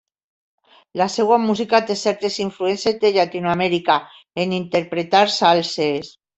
[1.01, 4.01] La seva música té certes influències de Llatinoamèrica,
[4.47, 6.15] en interpretar salses.